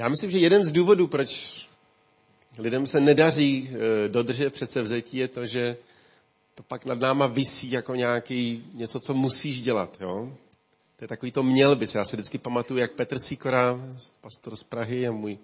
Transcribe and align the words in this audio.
Já 0.00 0.08
myslím, 0.08 0.30
že 0.30 0.38
jeden 0.38 0.64
z 0.64 0.72
důvodů, 0.72 1.06
proč 1.06 1.60
lidem 2.58 2.86
se 2.86 3.00
nedaří 3.00 3.70
eh, 3.70 4.08
dodržet 4.08 4.52
předsevzetí, 4.52 5.18
je 5.18 5.28
to, 5.28 5.46
že 5.46 5.76
to 6.54 6.62
pak 6.62 6.84
nad 6.84 6.98
náma 6.98 7.26
visí 7.26 7.70
jako 7.70 7.94
nějaký 7.94 8.64
něco, 8.74 9.00
co 9.00 9.14
musíš 9.14 9.62
dělat. 9.62 9.96
Jo? 10.00 10.36
To 10.96 11.04
je 11.04 11.08
takový 11.08 11.32
to 11.32 11.42
měl 11.42 11.76
bys. 11.76 11.94
Já 11.94 12.04
si 12.04 12.16
vždycky 12.16 12.38
pamatuju, 12.38 12.80
jak 12.80 12.92
Petr 12.92 13.18
Sikora, 13.18 13.80
pastor 14.20 14.56
z 14.56 14.62
Prahy 14.62 15.08
a 15.08 15.12
můj 15.12 15.38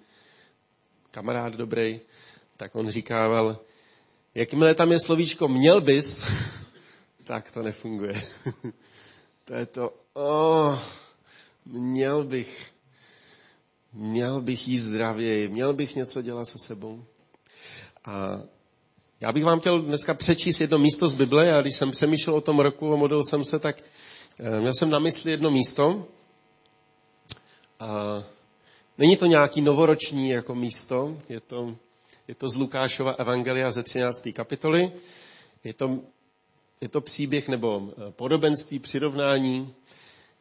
kamarád 1.10 1.52
dobrý, 1.52 2.00
tak 2.56 2.76
on 2.76 2.90
říkával, 2.90 3.58
jakmile 4.34 4.74
tam 4.74 4.92
je 4.92 4.98
slovíčko 4.98 5.48
měl 5.48 5.80
bys, 5.80 6.24
tak 7.24 7.50
to 7.50 7.62
nefunguje. 7.62 8.22
to 9.44 9.54
je 9.54 9.66
to, 9.66 9.94
oh, 10.12 10.78
měl 11.66 12.24
bych, 12.24 12.75
měl 13.96 14.40
bych 14.40 14.68
jíst 14.68 14.82
zdravěji, 14.82 15.48
měl 15.48 15.74
bych 15.74 15.96
něco 15.96 16.22
dělat 16.22 16.44
se 16.44 16.58
sebou. 16.58 17.04
A 18.04 18.40
já 19.20 19.32
bych 19.32 19.44
vám 19.44 19.60
chtěl 19.60 19.82
dneska 19.82 20.14
přečíst 20.14 20.60
jedno 20.60 20.78
místo 20.78 21.08
z 21.08 21.14
Bible 21.14 21.56
a 21.56 21.60
když 21.60 21.76
jsem 21.76 21.90
přemýšlel 21.90 22.36
o 22.36 22.40
tom 22.40 22.60
roku 22.60 22.92
a 22.92 22.96
modlil 22.96 23.24
jsem 23.24 23.44
se, 23.44 23.58
tak 23.58 23.76
eh, 24.40 24.60
měl 24.60 24.72
jsem 24.74 24.90
na 24.90 24.98
mysli 24.98 25.30
jedno 25.30 25.50
místo. 25.50 26.06
A 27.80 28.18
není 28.98 29.16
to 29.16 29.26
nějaký 29.26 29.60
novoroční 29.60 30.28
jako 30.30 30.54
místo, 30.54 31.18
je 31.28 31.40
to, 31.40 31.76
je 32.28 32.34
to 32.34 32.48
z 32.48 32.56
Lukášova 32.56 33.12
Evangelia 33.12 33.70
ze 33.70 33.82
13. 33.82 34.28
kapitoly. 34.32 34.92
Je 35.64 35.74
to, 35.74 35.98
je 36.80 36.88
to 36.88 37.00
příběh 37.00 37.48
nebo 37.48 37.82
eh, 37.90 38.12
podobenství, 38.12 38.78
přirovnání, 38.78 39.74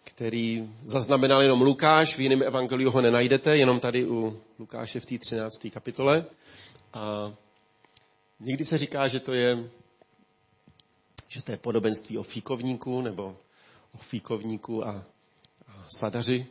který 0.06 0.70
zaznamenal 0.86 1.42
jenom 1.42 1.62
Lukáš, 1.62 2.18
v 2.18 2.20
jiném 2.20 2.44
evangeliu 2.44 2.92
ho 2.92 3.02
nenajdete, 3.02 3.58
jenom 3.58 3.80
tady 3.80 4.06
u 4.06 4.42
Lukáše 4.60 5.00
v 5.00 5.06
té 5.06 5.18
13. 5.18 5.68
kapitole. 5.74 6.26
A 6.94 7.32
Někdy 8.40 8.66
se 8.66 8.78
říká, 8.78 9.08
že 9.08 9.20
to 9.20 9.34
je, 9.34 9.70
že 11.28 11.44
to 11.44 11.52
je 11.52 11.58
podobenství 11.58 12.18
o 12.18 12.24
fíkovníku 12.24 13.02
nebo 13.02 13.38
o 13.92 13.98
fíkovníku 13.98 14.88
a, 14.88 15.06
a 15.68 15.86
sadaři. 15.88 16.48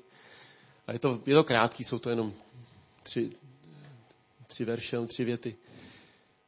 A 0.86 0.92
je 0.92 0.98
to, 0.98 1.20
je 1.26 1.34
to 1.34 1.44
krátký, 1.44 1.84
jsou 1.84 1.98
to 1.98 2.10
jenom 2.10 2.32
tři, 3.02 3.32
tři 4.46 4.64
verše, 4.64 4.96
tři 5.06 5.24
věty. 5.24 5.56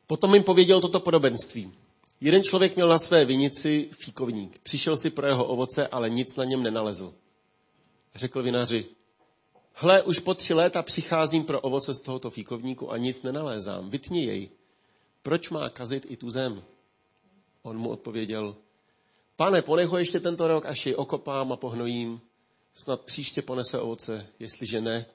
Potom 0.06 0.34
jim 0.34 0.44
pověděl 0.44 0.80
toto 0.80 1.00
podobenství. 1.00 1.72
Jeden 2.20 2.42
člověk 2.42 2.76
měl 2.76 2.88
na 2.88 2.98
své 2.98 3.24
vinici 3.24 3.90
fíkovník. 3.92 4.58
Přišel 4.58 4.96
si 4.96 5.10
pro 5.10 5.26
jeho 5.26 5.44
ovoce, 5.44 5.86
ale 5.86 6.10
nic 6.10 6.36
na 6.36 6.44
něm 6.44 6.62
nenalezl. 6.62 7.14
Řekl 8.14 8.42
vinaři, 8.42 8.86
hle, 9.72 10.02
už 10.02 10.18
po 10.18 10.34
tři 10.34 10.54
léta 10.54 10.82
přicházím 10.82 11.44
pro 11.44 11.60
ovoce 11.60 11.94
z 11.94 12.00
tohoto 12.00 12.30
fíkovníku 12.30 12.92
a 12.92 12.96
nic 12.96 13.22
nenalézám. 13.22 13.90
Vytni 13.90 14.24
jej. 14.24 14.50
Proč 15.22 15.50
má 15.50 15.68
kazit 15.68 16.06
i 16.08 16.16
tu 16.16 16.30
zem? 16.30 16.62
On 17.62 17.78
mu 17.78 17.90
odpověděl, 17.90 18.56
pane, 19.36 19.62
ponech 19.62 19.88
ho 19.88 19.98
ještě 19.98 20.20
tento 20.20 20.48
rok, 20.48 20.66
až 20.66 20.86
jej 20.86 20.94
okopám 20.94 21.52
a 21.52 21.56
pohnojím. 21.56 22.20
Snad 22.74 23.04
příště 23.04 23.42
ponese 23.42 23.80
ovoce, 23.80 24.26
jestliže 24.38 24.80
ne, 24.80 25.06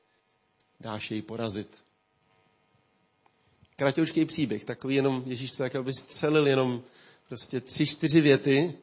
dáš 0.79 1.11
jej 1.11 1.21
porazit. 1.21 1.83
Kratěučký 3.81 4.25
příběh, 4.25 4.65
takový 4.65 4.95
jenom, 4.95 5.23
Ježíš 5.25 5.51
to 5.51 5.57
tak, 5.57 5.75
aby 5.75 5.93
střelil 5.93 6.47
jenom 6.47 6.81
prostě 7.27 7.61
tři, 7.61 7.85
čtyři 7.85 8.21
věty, 8.21 8.73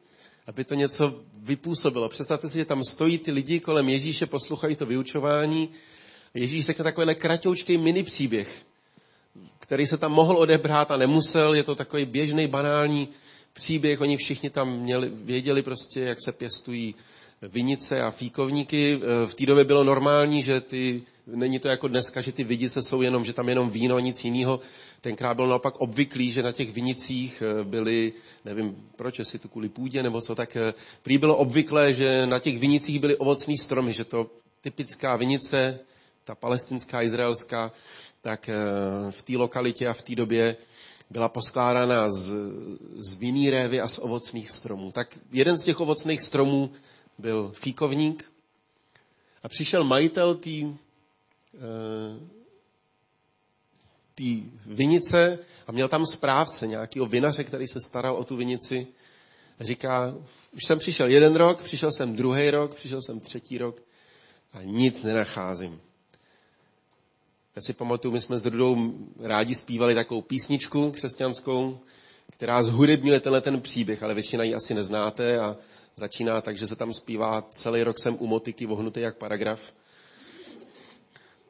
aby 0.47 0.63
to 0.63 0.75
něco 0.75 1.23
vypůsobilo. 1.37 2.09
Představte 2.09 2.49
si, 2.49 2.57
že 2.57 2.65
tam 2.65 2.83
stojí 2.83 3.17
ty 3.17 3.31
lidi 3.31 3.59
kolem 3.59 3.89
Ježíše, 3.89 4.25
poslouchají 4.25 4.75
to 4.75 4.85
vyučování. 4.85 5.69
Ježíš 6.33 6.65
řekne 6.65 6.83
takovýhle 6.83 7.15
kratěučký 7.15 7.77
mini 7.77 8.03
příběh 8.03 8.63
který 9.59 9.85
se 9.85 9.97
tam 9.97 10.11
mohl 10.11 10.37
odebrát 10.37 10.91
a 10.91 10.97
nemusel. 10.97 11.53
Je 11.53 11.63
to 11.63 11.75
takový 11.75 12.05
běžný, 12.05 12.47
banální 12.47 13.07
příběh. 13.53 14.01
Oni 14.01 14.17
všichni 14.17 14.49
tam 14.49 14.79
měli, 14.79 15.09
věděli 15.09 15.61
prostě, 15.61 15.99
jak 15.99 16.17
se 16.21 16.31
pěstují 16.31 16.95
vinice 17.41 18.01
a 18.01 18.11
fíkovníky. 18.11 18.99
V 19.25 19.33
té 19.33 19.45
době 19.45 19.63
bylo 19.63 19.83
normální, 19.83 20.43
že 20.43 20.61
ty, 20.61 21.03
není 21.27 21.59
to 21.59 21.69
jako 21.69 21.87
dneska, 21.87 22.21
že 22.21 22.31
ty 22.31 22.43
vidice 22.43 22.81
jsou 22.81 23.01
jenom, 23.01 23.23
že 23.23 23.33
tam 23.33 23.49
jenom 23.49 23.69
víno 23.69 23.95
a 23.95 23.99
nic 23.99 24.25
jiného. 24.25 24.59
Tenkrát 25.01 25.33
bylo 25.33 25.47
naopak 25.47 25.75
obvyklý, 25.77 26.31
že 26.31 26.43
na 26.43 26.51
těch 26.51 26.71
vinicích 26.71 27.43
eh, 27.45 27.63
byly, 27.63 28.13
nevím 28.45 28.89
proč, 28.95 29.19
jestli 29.19 29.39
to 29.39 29.47
kvůli 29.47 29.69
půdě 29.69 30.03
nebo 30.03 30.21
co, 30.21 30.35
tak 30.35 30.55
eh, 30.55 30.73
prý 31.03 31.17
bylo 31.17 31.37
obvyklé, 31.37 31.93
že 31.93 32.25
na 32.25 32.39
těch 32.39 32.59
vinicích 32.59 32.99
byly 32.99 33.17
ovocní 33.17 33.57
stromy, 33.57 33.93
že 33.93 34.03
to 34.03 34.29
typická 34.61 35.15
vinice, 35.15 35.79
ta 36.23 36.35
palestinská, 36.35 37.01
izraelská, 37.01 37.71
tak 38.21 38.49
eh, 38.49 38.55
v 39.09 39.23
té 39.23 39.37
lokalitě 39.37 39.87
a 39.87 39.93
v 39.93 40.01
té 40.01 40.15
době 40.15 40.55
byla 41.09 41.29
poskládána 41.29 42.09
z, 42.09 42.31
z 42.97 43.13
vinný 43.13 43.49
révy 43.49 43.81
a 43.81 43.87
z 43.87 43.99
ovocných 43.99 44.49
stromů. 44.49 44.91
Tak 44.91 45.19
jeden 45.31 45.57
z 45.57 45.65
těch 45.65 45.79
ovocných 45.79 46.21
stromů 46.21 46.71
byl 47.17 47.51
fíkovník 47.55 48.31
a 49.43 49.47
přišel 49.49 49.83
majitel 49.83 50.35
té 50.35 50.49
tý 54.19 54.51
vinice 54.65 55.39
a 55.67 55.71
měl 55.71 55.87
tam 55.87 56.03
správce, 56.05 56.67
nějakého 56.67 57.05
vinaře, 57.05 57.43
který 57.43 57.67
se 57.67 57.79
staral 57.79 58.15
o 58.15 58.23
tu 58.23 58.35
vinici. 58.35 58.87
Říká, 59.59 60.15
už 60.53 60.65
jsem 60.65 60.79
přišel 60.79 61.07
jeden 61.07 61.35
rok, 61.35 61.61
přišel 61.61 61.91
jsem 61.91 62.15
druhý 62.15 62.51
rok, 62.51 62.75
přišel 62.75 63.01
jsem 63.01 63.19
třetí 63.19 63.57
rok 63.57 63.81
a 64.53 64.61
nic 64.63 65.03
nenacházím. 65.03 65.81
Já 67.55 67.61
si 67.61 67.73
pamatuju, 67.73 68.13
my 68.13 68.21
jsme 68.21 68.37
s 68.37 68.45
Rudou 68.45 68.75
rádi 69.19 69.55
zpívali 69.55 69.95
takovou 69.95 70.21
písničku 70.21 70.91
křesťanskou, 70.91 71.79
která 72.31 72.63
zhudebňuje 72.63 73.19
tenhle 73.19 73.41
ten 73.41 73.61
příběh, 73.61 74.03
ale 74.03 74.13
většina 74.13 74.43
ji 74.43 74.55
asi 74.55 74.73
neznáte 74.73 75.39
a 75.39 75.57
začíná 75.95 76.41
tak, 76.41 76.57
že 76.57 76.67
se 76.67 76.75
tam 76.75 76.93
zpívá 76.93 77.41
celý 77.41 77.83
rok 77.83 77.99
jsem 77.99 78.17
u 78.19 78.27
motiky 78.27 78.65
vohnutý 78.65 78.99
jak 78.99 79.17
paragraf. 79.17 79.73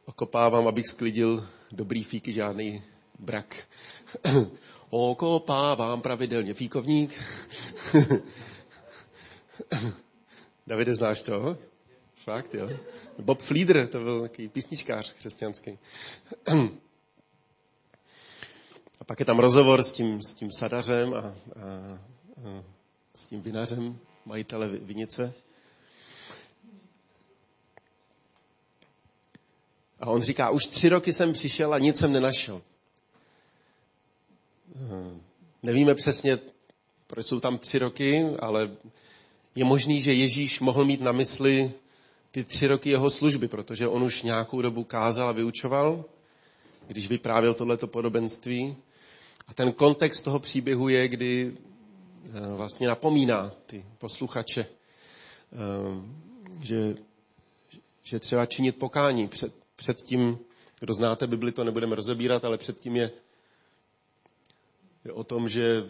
Okopávám, 0.05 0.67
abych 0.67 0.87
sklidil 0.87 1.47
dobrý 1.71 2.03
fíky, 2.03 2.31
žádný 2.31 2.83
brak. 3.19 3.67
Okopávám 4.89 6.01
pravidelně 6.01 6.53
fíkovník. 6.53 7.21
Davide, 10.67 10.95
znáš 10.95 11.21
to? 11.21 11.57
Fakt, 12.23 12.55
jo? 12.55 12.69
Bob 13.19 13.41
Flieder, 13.41 13.87
to 13.87 13.99
byl 13.99 14.21
takový 14.21 14.49
písničkář 14.49 15.13
křesťanský. 15.13 15.79
A 18.99 19.03
pak 19.05 19.19
je 19.19 19.25
tam 19.25 19.39
rozhovor 19.39 19.83
s 19.83 19.91
tím, 19.91 20.21
s 20.21 20.33
tím 20.33 20.51
sadařem 20.51 21.13
a, 21.13 21.17
a, 21.19 21.33
a 22.45 22.63
s 23.15 23.25
tím 23.25 23.41
vinařem, 23.41 23.99
majitele 24.25 24.67
vinice. 24.67 25.33
A 29.99 30.05
on 30.09 30.21
říká, 30.21 30.49
už 30.49 30.63
tři 30.63 30.89
roky 30.89 31.13
jsem 31.13 31.33
přišel 31.33 31.73
a 31.73 31.79
nic 31.79 31.97
jsem 31.97 32.11
nenašel. 32.11 32.61
Nevíme 35.63 35.95
přesně, 35.95 36.39
proč 37.07 37.25
jsou 37.25 37.39
tam 37.39 37.57
tři 37.57 37.79
roky, 37.79 38.25
ale 38.39 38.71
je 39.55 39.65
možný, 39.65 40.01
že 40.01 40.13
Ježíš 40.13 40.59
mohl 40.59 40.85
mít 40.85 41.01
na 41.01 41.11
mysli 41.11 41.71
ty 42.31 42.43
tři 42.43 42.67
roky 42.67 42.89
jeho 42.89 43.09
služby, 43.09 43.47
protože 43.47 43.87
on 43.87 44.03
už 44.03 44.23
nějakou 44.23 44.61
dobu 44.61 44.83
kázal 44.83 45.29
a 45.29 45.31
vyučoval, 45.31 46.05
když 46.87 47.09
vyprávěl 47.09 47.53
tohleto 47.53 47.87
podobenství. 47.87 48.75
A 49.47 49.53
ten 49.53 49.71
kontext 49.71 50.23
toho 50.23 50.39
příběhu 50.39 50.89
je, 50.89 51.07
kdy 51.07 51.53
eh, 51.53 52.55
vlastně 52.55 52.87
napomíná 52.87 53.51
ty 53.65 53.85
posluchače, 53.97 54.61
eh, 54.61 54.67
že, 56.61 56.95
že 58.03 58.19
třeba 58.19 58.45
činit 58.45 58.79
pokání. 58.79 59.27
Před, 59.27 59.58
před 59.79 59.97
tím, 59.97 60.39
kdo 60.79 60.93
znáte 60.93 61.27
Bibli, 61.27 61.51
to 61.51 61.63
nebudeme 61.63 61.95
rozebírat, 61.95 62.45
ale 62.45 62.57
předtím 62.57 62.95
je, 62.95 63.11
je 65.05 65.11
o 65.11 65.23
tom, 65.23 65.49
že 65.49 65.83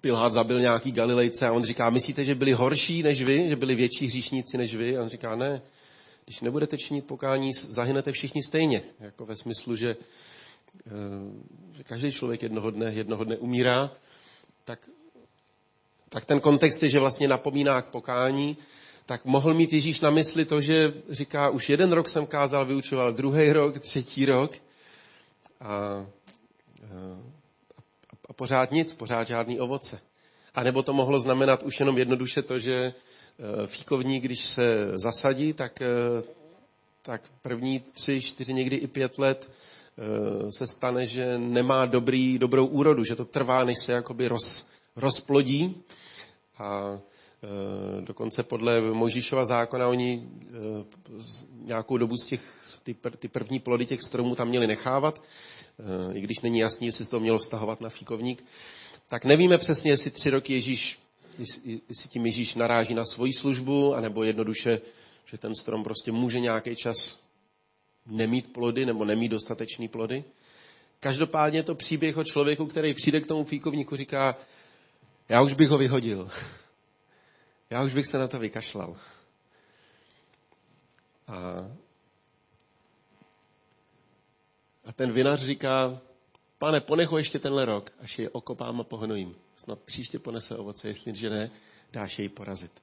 Pilát 0.00 0.32
zabil 0.32 0.60
nějaký 0.60 0.92
Galilejce 0.92 1.46
a 1.46 1.52
on 1.52 1.64
říká, 1.64 1.90
myslíte, 1.90 2.24
že 2.24 2.34
byli 2.34 2.52
horší 2.52 3.02
než 3.02 3.22
vy, 3.22 3.48
že 3.48 3.56
byli 3.56 3.74
větší 3.74 4.06
hříšníci 4.06 4.58
než 4.58 4.76
vy? 4.76 4.96
A 4.96 5.02
on 5.02 5.08
říká, 5.08 5.36
ne, 5.36 5.62
když 6.24 6.40
nebudete 6.40 6.78
činit 6.78 7.06
pokání, 7.06 7.52
zahynete 7.52 8.12
všichni 8.12 8.42
stejně. 8.42 8.82
Jako 9.00 9.26
ve 9.26 9.36
smyslu, 9.36 9.76
že, 9.76 9.96
eh, 10.86 10.90
že 11.72 11.84
každý 11.84 12.10
člověk 12.10 12.42
jednoho 12.42 12.70
dne, 12.70 12.92
jednoho 12.92 13.24
dne 13.24 13.36
umírá, 13.36 13.92
tak, 14.64 14.90
tak 16.08 16.24
ten 16.24 16.40
kontext 16.40 16.82
je, 16.82 16.88
že 16.88 17.00
vlastně 17.00 17.28
napomíná 17.28 17.82
k 17.82 17.90
pokání, 17.90 18.56
tak 19.06 19.24
mohl 19.24 19.54
mít 19.54 19.72
Ježíš 19.72 20.00
na 20.00 20.10
mysli 20.10 20.44
to, 20.44 20.60
že 20.60 20.92
říká, 21.10 21.50
už 21.50 21.68
jeden 21.68 21.92
rok 21.92 22.08
jsem 22.08 22.26
kázal, 22.26 22.66
vyučoval, 22.66 23.12
druhý 23.12 23.52
rok, 23.52 23.78
třetí 23.78 24.26
rok 24.26 24.52
a, 25.60 26.06
eh, 26.82 27.22
a 28.28 28.32
pořád 28.32 28.70
nic, 28.70 28.94
pořád 28.94 29.28
žádný 29.28 29.60
ovoce. 29.60 30.00
A 30.54 30.62
nebo 30.62 30.82
to 30.82 30.92
mohlo 30.92 31.18
znamenat 31.18 31.62
už 31.62 31.80
jenom 31.80 31.98
jednoduše 31.98 32.42
to, 32.42 32.58
že 32.58 32.74
eh, 32.74 33.66
fíkovník, 33.66 34.24
když 34.24 34.44
se 34.44 34.62
zasadí, 34.94 35.52
tak, 35.52 35.82
eh, 35.82 36.22
tak 37.02 37.22
první 37.42 37.80
tři, 37.80 38.20
čtyři, 38.20 38.54
někdy 38.54 38.76
i 38.76 38.86
pět 38.86 39.18
let 39.18 39.50
eh, 39.50 40.52
se 40.52 40.66
stane, 40.66 41.06
že 41.06 41.38
nemá 41.38 41.86
dobrý, 41.86 42.38
dobrou 42.38 42.66
úrodu, 42.66 43.04
že 43.04 43.16
to 43.16 43.24
trvá, 43.24 43.64
než 43.64 43.78
se 43.78 43.92
jakoby 43.92 44.28
roz, 44.28 44.70
rozplodí. 44.96 45.82
A 46.58 46.98
dokonce 48.00 48.42
podle 48.42 48.80
Mojžíšova 48.80 49.44
zákona 49.44 49.88
oni 49.88 50.28
eh, 50.42 50.54
nějakou 51.62 51.96
dobu 51.96 52.16
z 52.16 52.26
těch, 52.26 52.60
ty, 52.84 52.96
ty 53.18 53.28
první 53.28 53.60
plody 53.60 53.86
těch 53.86 54.02
stromů 54.02 54.34
tam 54.34 54.48
měli 54.48 54.66
nechávat, 54.66 55.22
i 56.12 56.20
když 56.20 56.40
není 56.40 56.58
jasný, 56.58 56.86
jestli 56.86 57.04
se 57.04 57.10
to 57.10 57.20
mělo 57.20 57.38
vztahovat 57.38 57.80
na 57.80 57.88
fíkovník. 57.88 58.44
Tak 59.08 59.24
nevíme 59.24 59.58
přesně, 59.58 59.90
jestli 59.90 60.10
tři 60.10 60.30
roky 60.30 60.52
Ježíš, 60.52 60.98
jestli 61.88 62.08
tím 62.08 62.26
Ježíš 62.26 62.54
naráží 62.54 62.94
na 62.94 63.04
svoji 63.04 63.32
službu, 63.32 63.94
anebo 63.94 64.24
jednoduše 64.24 64.80
že 65.24 65.38
ten 65.38 65.54
strom 65.54 65.84
prostě 65.84 66.12
může 66.12 66.40
nějaký 66.40 66.76
čas 66.76 67.28
nemít 68.06 68.52
plody 68.52 68.86
nebo 68.86 69.04
nemít 69.04 69.30
dostatečný 69.30 69.88
plody. 69.88 70.24
Každopádně 71.00 71.58
je 71.58 71.62
to 71.62 71.74
příběh 71.74 72.16
o 72.16 72.24
člověku, 72.24 72.66
který 72.66 72.94
přijde 72.94 73.20
k 73.20 73.26
tomu 73.26 73.44
fíkovníku, 73.44 73.96
říká, 73.96 74.36
já 75.28 75.42
už 75.42 75.54
bych 75.54 75.68
ho 75.68 75.78
vyhodil. 75.78 76.28
Já 77.70 77.82
už 77.82 77.94
bych 77.94 78.06
se 78.06 78.18
na 78.18 78.28
to 78.28 78.38
vykašlal. 78.38 78.96
A, 81.26 81.36
a 84.84 84.92
ten 84.92 85.12
vinař 85.12 85.42
říká, 85.42 86.00
pane, 86.58 86.80
ponech 86.80 87.08
ho 87.08 87.18
ještě 87.18 87.38
tenhle 87.38 87.64
rok, 87.64 87.90
až 88.00 88.18
je 88.18 88.30
okopám 88.30 88.80
a 88.80 88.84
pohnojím. 88.84 89.36
Snad 89.56 89.78
příště 89.78 90.18
ponese 90.18 90.56
ovoce, 90.56 90.88
jestliže 90.88 91.30
ne, 91.30 91.50
dáš 91.92 92.18
jej 92.18 92.28
porazit. 92.28 92.82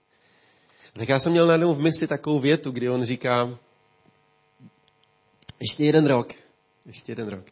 Tak 0.94 1.10
já 1.10 1.19
jsem 1.19 1.31
měl 1.31 1.48
najednou 1.48 1.74
v 1.74 1.80
mysli 1.80 2.07
takovou 2.07 2.39
větu, 2.39 2.72
kdy 2.72 2.89
on 2.89 3.04
říká, 3.04 3.60
ještě 5.60 5.86
jeden 5.86 6.06
rok, 6.06 6.28
ještě 6.86 7.12
jeden 7.12 7.28
rok. 7.28 7.45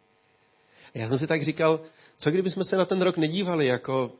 A 0.95 0.97
já 0.97 1.07
jsem 1.07 1.17
si 1.17 1.27
tak 1.27 1.43
říkal, 1.43 1.81
co 2.17 2.31
kdybychom 2.31 2.63
se 2.63 2.77
na 2.77 2.85
ten 2.85 3.01
rok 3.01 3.17
nedívali 3.17 3.65
jako 3.65 4.11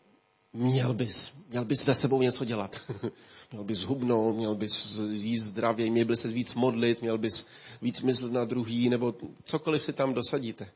měl 0.53 0.93
bys, 0.93 1.33
měl 1.49 1.65
bys 1.65 1.85
za 1.85 1.93
sebou 1.93 2.21
něco 2.21 2.45
dělat. 2.45 2.91
měl 3.51 3.63
bys 3.63 3.79
hubnout, 3.79 4.35
měl 4.35 4.55
bys 4.55 4.99
jíst 5.11 5.43
zdravě, 5.43 5.91
měl 5.91 6.05
bys 6.05 6.21
se 6.21 6.27
víc 6.27 6.55
modlit, 6.55 7.01
měl 7.01 7.17
bys 7.17 7.47
víc 7.81 8.01
myslet 8.01 8.31
na 8.31 8.45
druhý, 8.45 8.89
nebo 8.89 9.13
cokoliv 9.43 9.83
si 9.83 9.93
tam 9.93 10.13
dosadíte. 10.13 10.71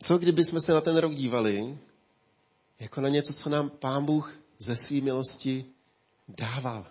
Co 0.00 0.18
kdybychom 0.18 0.60
se 0.60 0.72
na 0.72 0.80
ten 0.80 0.96
rok 0.96 1.14
dívali 1.14 1.78
jako 2.80 3.00
na 3.00 3.08
něco, 3.08 3.32
co 3.32 3.50
nám 3.50 3.70
Pán 3.70 4.04
Bůh 4.04 4.40
ze 4.58 4.76
své 4.76 5.00
milosti 5.00 5.64
dával. 6.28 6.86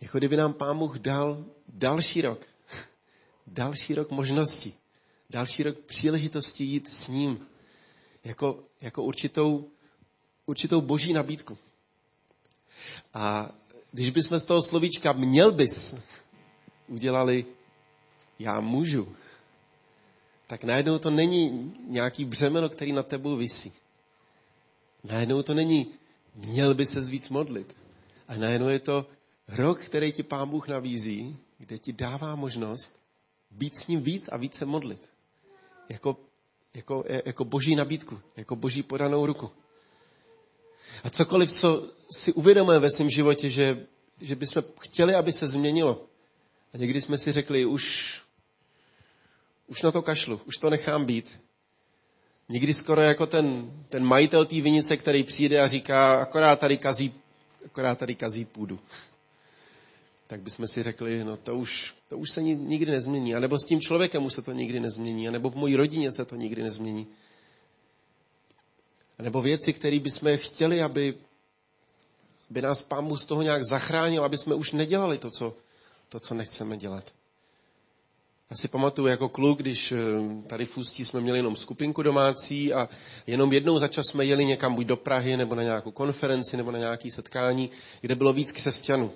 Jako 0.00 0.18
kdyby 0.18 0.36
nám 0.36 0.52
Pán 0.52 0.78
Bůh 0.78 0.98
dal 0.98 1.44
další 1.68 2.20
rok. 2.20 2.46
Další 3.46 3.94
rok 3.94 4.10
možností. 4.10 4.74
Další 5.30 5.62
rok 5.62 5.78
příležitosti 5.78 6.64
jít 6.64 6.88
s 6.88 7.08
ním. 7.08 7.46
Jako, 8.24 8.64
jako 8.80 9.02
určitou, 9.02 9.70
určitou 10.46 10.80
boží 10.80 11.12
nabídku. 11.12 11.58
A 13.14 13.50
když 13.92 14.10
bychom 14.10 14.38
z 14.38 14.44
toho 14.44 14.62
slovíčka 14.62 15.12
měl 15.12 15.52
bys 15.52 15.96
udělali 16.88 17.46
já 18.38 18.60
můžu, 18.60 19.16
tak 20.46 20.64
najednou 20.64 20.98
to 20.98 21.10
není 21.10 21.74
nějaký 21.88 22.24
břemeno, 22.24 22.68
který 22.68 22.92
na 22.92 23.02
tebou 23.02 23.36
visí. 23.36 23.72
Najednou 25.04 25.42
to 25.42 25.54
není 25.54 25.86
měl 26.34 26.74
by 26.74 26.86
se 26.86 27.00
víc 27.00 27.28
modlit. 27.28 27.76
A 28.28 28.36
najednou 28.36 28.68
je 28.68 28.80
to 28.80 29.06
Rok, 29.48 29.80
který 29.80 30.12
ti 30.12 30.22
Pán 30.22 30.48
Bůh 30.48 30.68
nabízí, 30.68 31.36
kde 31.58 31.78
ti 31.78 31.92
dává 31.92 32.34
možnost 32.34 32.96
být 33.50 33.76
s 33.76 33.88
ním 33.88 34.02
víc 34.02 34.28
a 34.28 34.36
více 34.36 34.64
modlit. 34.66 35.10
Jako, 35.88 36.16
jako, 36.74 37.04
jako 37.26 37.44
boží 37.44 37.76
nabídku, 37.76 38.20
jako 38.36 38.56
boží 38.56 38.82
podanou 38.82 39.26
ruku. 39.26 39.50
A 41.04 41.10
cokoliv, 41.10 41.52
co 41.52 41.90
si 42.10 42.32
uvědomujeme 42.32 42.82
ve 42.82 42.90
svém 42.90 43.10
životě, 43.10 43.50
že, 43.50 43.86
že 44.20 44.36
bychom 44.36 44.62
chtěli, 44.80 45.14
aby 45.14 45.32
se 45.32 45.46
změnilo. 45.46 46.06
A 46.74 46.76
někdy 46.76 47.00
jsme 47.00 47.18
si 47.18 47.32
řekli, 47.32 47.64
už, 47.64 48.16
už 49.66 49.82
na 49.82 49.90
to 49.90 50.02
kašlu, 50.02 50.40
už 50.46 50.56
to 50.56 50.70
nechám 50.70 51.04
být. 51.04 51.40
Někdy 52.48 52.74
skoro 52.74 53.02
jako 53.02 53.26
ten, 53.26 53.72
ten 53.88 54.04
majitel 54.04 54.46
té 54.46 54.60
vinice, 54.60 54.96
který 54.96 55.24
přijde 55.24 55.60
a 55.60 55.66
říká, 55.68 56.20
akorát 56.20 56.60
tady 56.60 56.78
kazí, 56.78 57.14
akorát 57.66 57.98
tady 57.98 58.14
kazí 58.14 58.44
půdu 58.44 58.78
tak 60.26 60.40
bychom 60.40 60.66
si 60.66 60.82
řekli, 60.82 61.24
no 61.24 61.36
to 61.36 61.54
už, 61.56 61.94
to 62.08 62.18
už 62.18 62.30
se 62.30 62.42
nikdy 62.42 62.90
nezmění. 62.92 63.34
A 63.34 63.40
nebo 63.40 63.58
s 63.58 63.66
tím 63.66 63.80
člověkem 63.80 64.24
už 64.24 64.32
se 64.32 64.42
to 64.42 64.52
nikdy 64.52 64.80
nezmění. 64.80 65.28
A 65.28 65.30
nebo 65.30 65.50
v 65.50 65.54
mojí 65.54 65.76
rodině 65.76 66.12
se 66.12 66.24
to 66.24 66.36
nikdy 66.36 66.62
nezmění. 66.62 67.06
Nebo 69.18 69.42
věci, 69.42 69.72
které 69.72 70.00
bychom 70.00 70.36
chtěli, 70.36 70.82
aby, 70.82 71.14
aby 72.50 72.62
nás 72.62 72.82
Pán 72.82 73.16
z 73.16 73.24
toho 73.24 73.42
nějak 73.42 73.64
zachránil, 73.64 74.24
aby 74.24 74.38
jsme 74.38 74.54
už 74.54 74.72
nedělali 74.72 75.18
to, 75.18 75.30
co, 75.30 75.54
to, 76.08 76.20
co 76.20 76.34
nechceme 76.34 76.76
dělat. 76.76 77.12
Já 78.50 78.56
si 78.56 78.68
pamatuju 78.68 79.08
jako 79.08 79.28
kluk, 79.28 79.58
když 79.58 79.92
eh, 79.92 79.98
tady 80.46 80.64
v 80.64 80.76
Ústí 80.78 81.04
jsme 81.04 81.20
měli 81.20 81.38
jenom 81.38 81.56
skupinku 81.56 82.02
domácí 82.02 82.72
a 82.72 82.88
jenom 83.26 83.52
jednou 83.52 83.78
za 83.78 83.88
čas 83.88 84.06
jsme 84.06 84.24
jeli 84.24 84.44
někam 84.44 84.74
buď 84.74 84.86
do 84.86 84.96
Prahy, 84.96 85.36
nebo 85.36 85.54
na 85.54 85.62
nějakou 85.62 85.90
konferenci, 85.90 86.56
nebo 86.56 86.70
na 86.70 86.78
nějaké 86.78 87.10
setkání, 87.10 87.70
kde 88.00 88.14
bylo 88.14 88.32
víc 88.32 88.52
křesťanů. 88.52 89.12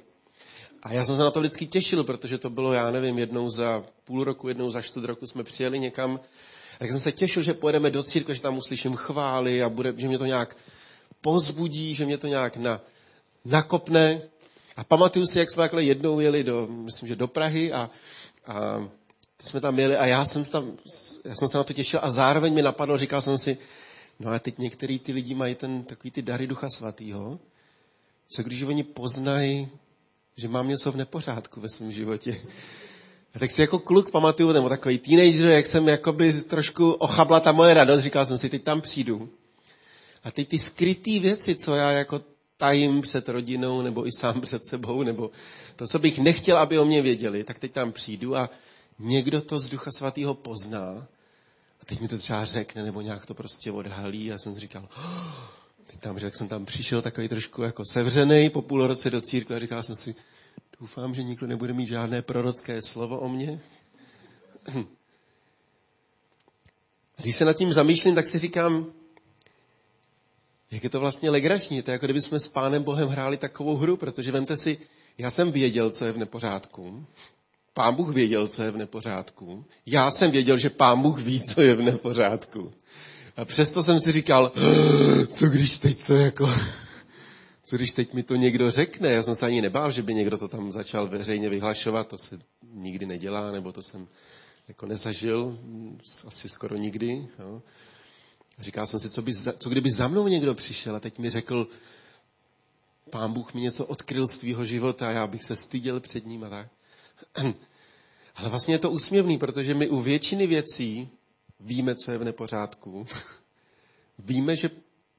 A 0.83 0.93
já 0.93 1.05
jsem 1.05 1.17
se 1.17 1.23
na 1.23 1.31
to 1.31 1.41
vždycky 1.41 1.67
těšil, 1.67 2.05
protože 2.05 2.39
to 2.39 2.51
bylo, 2.51 2.73
já 2.73 2.91
nevím, 2.91 3.19
jednou 3.19 3.49
za 3.49 3.85
půl 4.05 4.25
roku, 4.25 4.49
jednou 4.49 4.71
za 4.71 4.83
čtvrt 4.83 5.05
roku 5.05 5.27
jsme 5.27 5.45
přijeli 5.45 5.79
někam. 5.79 6.21
Tak 6.81 6.91
jsem 6.91 7.01
se 7.01 7.13
těšil, 7.13 7.43
že 7.43 7.55
pojedeme 7.55 7.91
do 7.91 8.03
církve, 8.03 8.35
že 8.35 8.43
tam 8.43 8.59
uslyším 8.59 8.97
chvály 8.97 9.63
a 9.63 9.69
bude, 9.69 9.93
že 9.97 10.09
mě 10.09 10.19
to 10.19 10.27
nějak 10.27 10.57
pozbudí, 11.21 11.95
že 11.95 12.07
mě 12.07 12.19
to 12.19 12.27
nějak 12.27 12.57
na, 12.57 12.81
nakopne. 13.45 14.23
A 14.77 14.85
pamatuju 14.85 15.27
si, 15.27 15.39
jak 15.39 15.51
jsme 15.51 15.63
takhle 15.63 15.83
jednou 15.83 16.21
jeli 16.21 16.45
do, 16.45 16.67
myslím, 16.67 17.09
že 17.09 17.17
do 17.17 17.29
Prahy 17.29 17.73
a, 17.73 17.91
a 18.47 18.89
jsme 19.41 19.61
tam 19.61 19.79
jeli 19.79 19.97
a 19.97 20.07
já 20.07 20.25
jsem, 20.25 20.45
tam, 20.45 20.73
já 21.25 21.35
jsem 21.35 21.49
se 21.49 21.59
na 21.59 21.65
to 21.65 21.73
těšil 21.73 22.01
a 22.03 22.11
zároveň 22.11 22.55
mi 22.55 22.63
napadlo, 22.63 22.99
říkal 22.99 23.21
jsem 23.21 23.39
si, 23.39 23.59
no 24.21 24.31
a 24.31 24.39
teď 24.39 24.59
některý 24.59 24.99
ty 24.99 25.13
lidi 25.13 25.35
mají 25.35 25.55
ten, 25.55 25.83
takový 25.83 26.11
ty 26.11 26.23
dary 26.23 26.47
ducha 26.47 26.69
svatýho, 26.69 27.39
co 28.29 28.43
když 28.43 28.63
oni 28.63 28.83
poznají 28.83 29.69
že 30.41 30.49
mám 30.49 30.69
něco 30.69 30.93
v 30.93 30.97
nepořádku 30.97 31.61
ve 31.61 31.69
svém 31.69 31.93
životě. 31.93 32.41
A 33.35 33.39
tak 33.39 33.51
si 33.51 33.61
jako 33.61 33.79
kluk 33.79 34.11
pamatuju, 34.11 34.53
nebo 34.53 34.69
takový 34.69 34.99
teenager, 34.99 35.49
jak 35.49 35.67
jsem 35.67 35.89
jakoby 35.89 36.33
trošku 36.33 36.93
ochabla 36.93 37.41
ta 37.41 37.53
moje 37.53 37.75
radost, 37.75 38.03
říkal 38.03 38.25
jsem 38.25 38.39
si, 38.39 38.49
teď 38.49 38.63
tam 38.63 38.81
přijdu. 38.81 39.29
A 40.25 40.31
teď 40.31 40.49
ty 40.49 40.59
skrytý 40.59 41.19
věci, 41.19 41.55
co 41.55 41.75
já 41.75 41.91
jako 41.91 42.21
tajím 42.57 43.01
před 43.01 43.29
rodinou, 43.29 43.83
nebo 43.83 44.07
i 44.07 44.13
sám 44.13 44.41
před 44.41 44.67
sebou, 44.67 45.03
nebo 45.03 45.31
to, 45.77 45.87
co 45.87 45.99
bych 45.99 46.19
nechtěl, 46.19 46.59
aby 46.59 46.79
o 46.79 46.85
mě 46.85 47.03
věděli, 47.03 47.45
tak 47.45 47.59
teď 47.59 47.73
tam 47.73 47.93
přijdu 47.93 48.37
a 48.37 48.51
někdo 48.99 49.41
to 49.41 49.59
z 49.59 49.69
Ducha 49.69 49.91
Svatého 49.91 50.35
pozná 50.35 51.07
a 51.81 51.85
teď 51.85 52.01
mi 52.01 52.09
to 52.09 52.19
třeba 52.19 52.45
řekne, 52.45 52.83
nebo 52.83 53.01
nějak 53.01 53.27
to 53.27 53.35
prostě 53.35 53.73
odhalí 53.73 54.33
a 54.33 54.39
jsem 54.39 54.55
si 54.55 54.61
říkal, 54.61 54.89
oh, 54.97 55.35
teď 55.87 56.01
tam, 56.01 56.19
jak 56.19 56.37
jsem 56.37 56.49
tam 56.49 56.65
přišel 56.65 57.03
takový 57.03 57.29
trošku 57.29 57.63
jako 57.63 57.85
sevřený 57.85 58.51
po 58.51 58.63
půl 58.63 58.87
roce 58.87 59.11
do 59.11 59.21
církve 59.21 59.57
a 59.57 59.59
říkal 59.59 59.83
jsem 59.83 59.95
si, 59.95 60.15
doufám, 60.81 61.15
že 61.15 61.23
nikdo 61.23 61.47
nebude 61.47 61.73
mít 61.73 61.87
žádné 61.87 62.23
prorocké 62.23 62.83
slovo 62.83 63.21
o 63.21 63.29
mně. 63.29 63.61
Když 67.17 67.37
se 67.37 67.45
nad 67.45 67.53
tím 67.53 67.73
zamýšlím, 67.73 68.15
tak 68.15 68.27
si 68.27 68.39
říkám, 68.39 68.93
jak 70.71 70.85
je 70.85 70.91
to 70.91 71.01
vlastně 71.01 71.31
legrační. 71.31 71.83
To 71.83 71.91
je 71.91 71.93
jako 71.93 72.07
kdyby 72.07 72.21
jsme 72.21 72.41
s 72.41 72.49
Pánem 72.49 72.83
Bohem 72.83 73.09
hráli 73.09 73.37
takovou 73.37 73.77
hru, 73.77 73.97
protože 73.97 74.33
vemte 74.33 74.57
si, 74.57 74.79
já 75.19 75.31
jsem 75.31 75.53
věděl, 75.53 75.91
co 75.91 76.05
je 76.07 76.13
v 76.13 76.19
nepořádku. 76.19 77.07
Pán 77.75 77.95
Bůh 77.95 78.15
věděl, 78.15 78.49
co 78.49 78.63
je 78.63 78.71
v 78.71 78.77
nepořádku. 78.77 79.65
Já 79.87 80.11
jsem 80.11 80.31
věděl, 80.31 80.59
že 80.59 80.71
Pán 80.71 81.03
Bůh 81.03 81.21
ví, 81.21 81.41
co 81.41 81.63
je 81.63 81.75
v 81.75 81.83
nepořádku. 81.83 82.73
A 83.37 83.45
přesto 83.45 83.83
jsem 83.83 84.01
si 84.01 84.13
říkal, 84.13 84.53
co 85.27 85.47
když 85.47 85.79
teď 85.79 86.07
to 86.07 86.15
jako, 86.15 86.51
co 87.71 87.77
když 87.77 87.93
teď 87.93 88.15
mi 88.15 88.23
to 88.23 88.37
někdo 88.37 88.71
řekne? 88.71 89.13
Já 89.13 89.23
jsem 89.23 89.35
se 89.35 89.47
ani 89.47 89.61
nebál, 89.63 89.91
že 89.91 90.03
by 90.03 90.15
někdo 90.15 90.39
to 90.39 90.49
tam 90.49 90.73
začal 90.73 91.09
veřejně 91.09 91.49
vyhlašovat, 91.49 92.09
to 92.09 92.19
se 92.19 92.39
nikdy 92.73 93.07
nedělá, 93.07 93.53
nebo 93.53 93.73
to 93.73 93.83
jsem 93.83 94.09
jako 94.69 94.87
nezažil, 94.87 95.59
asi 96.27 96.49
skoro 96.49 96.77
nikdy. 96.77 97.29
Jo. 97.39 97.63
Říkal 98.59 98.87
jsem 98.87 99.01
si, 99.01 99.11
co, 99.11 99.23
by, 99.23 99.33
co 99.35 99.71
kdyby 99.71 99.91
za 99.91 100.09
mnou 100.09 100.29
někdo 100.29 100.55
přišel 100.55 100.97
a 100.97 101.01
teď 101.01 101.19
mi 101.19 101.31
řekl, 101.31 101.69
pán 103.11 103.33
Bůh 103.33 103.55
mi 103.55 103.61
něco 103.61 103.87
odkryl 103.87 104.27
z 104.27 104.37
tvýho 104.37 104.65
života 104.65 105.09
a 105.09 105.11
já 105.11 105.27
bych 105.27 105.45
se 105.45 105.57
styděl 105.57 106.01
před 106.01 106.27
ním 106.27 106.45
a 106.45 106.49
tak. 106.49 106.69
Ale 108.35 108.49
vlastně 108.49 108.75
je 108.75 108.79
to 108.79 108.91
úsměvný, 108.91 109.39
protože 109.39 109.75
my 109.75 109.89
u 109.89 110.01
většiny 110.01 110.47
věcí 110.47 111.09
Víme, 111.61 111.95
co 111.95 112.13
je 112.13 112.19
v 112.19 112.25
nepořádku. 112.25 113.07
Víme, 114.19 114.57
že 114.57 114.71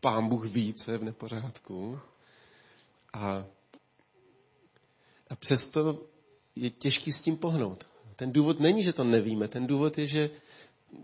Pán 0.02 0.28
Bůh 0.28 0.46
ví, 0.46 0.74
co 0.74 0.92
je 0.92 0.98
v 0.98 1.04
nepořádku. 1.04 2.00
A, 3.14 3.46
a 5.30 5.36
přesto 5.36 6.04
je 6.56 6.70
těžký 6.70 7.12
s 7.12 7.22
tím 7.22 7.38
pohnout. 7.38 7.88
Ten 8.16 8.32
důvod 8.32 8.60
není, 8.60 8.84
že 8.84 8.94
to 8.94 9.04
nevíme. 9.04 9.48
Ten 9.48 9.68
důvod 9.68 9.98
je, 9.98 10.08
že 10.08 10.30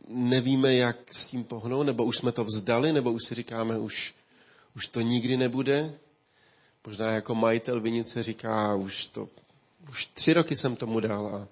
nevíme, 0.07 0.75
jak 0.75 1.13
s 1.13 1.27
tím 1.29 1.43
pohnout, 1.43 1.85
nebo 1.85 2.05
už 2.05 2.17
jsme 2.17 2.31
to 2.31 2.43
vzdali, 2.43 2.93
nebo 2.93 3.11
už 3.11 3.23
si 3.23 3.35
říkáme, 3.35 3.79
už, 3.79 4.15
už 4.75 4.87
to 4.87 5.01
nikdy 5.01 5.37
nebude. 5.37 5.93
Možná 6.85 7.11
jako 7.11 7.35
majitel 7.35 7.81
vinice 7.81 8.23
říká, 8.23 8.75
už 8.75 9.05
to, 9.05 9.29
už 9.89 10.05
tři 10.05 10.33
roky 10.33 10.55
jsem 10.55 10.75
tomu 10.75 10.99
dal 10.99 11.27
a, 11.27 11.47